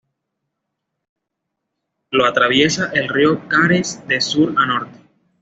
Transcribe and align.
Lo 2.09 2.25
atraviesa 2.25 2.89
el 2.91 3.07
río 3.07 3.47
Cares 3.47 4.01
de 4.07 4.19
sur 4.19 4.51
a 4.57 4.65
norte. 4.65 4.99